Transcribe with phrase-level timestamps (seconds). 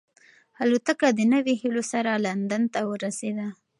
[0.63, 3.47] الوتکه د نویو هیلو سره لندن ته ورسېده.